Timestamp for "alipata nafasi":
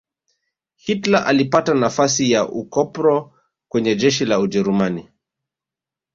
1.27-2.31